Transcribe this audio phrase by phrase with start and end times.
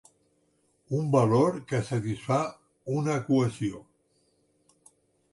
[0.99, 2.39] Un valor que satisfà
[2.93, 3.83] una equació.